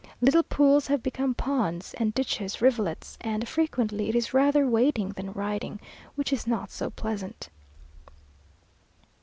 [0.19, 5.31] Little pools have become ponds, and ditches rivulets, and frequently it is rather wading than
[5.31, 5.79] riding,
[6.15, 7.49] which is not so pleasant.